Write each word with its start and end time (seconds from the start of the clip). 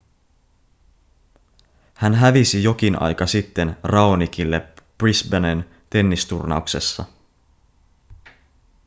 hän 1.93 2.15
hävisi 2.15 2.63
jokin 2.63 3.01
aika 3.01 3.27
sitten 3.27 3.77
raonicille 3.83 4.67
brisbanen 4.97 5.65
tennisturnauksessa 5.89 7.05